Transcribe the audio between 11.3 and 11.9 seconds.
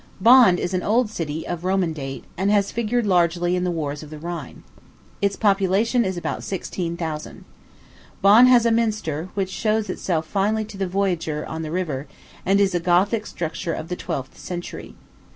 on the